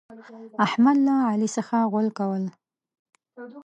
احمد 0.65 0.97
له 1.05 1.13
علي 1.29 1.47
څخه 1.57 1.77
غول 1.91 2.07
کول. 2.17 2.43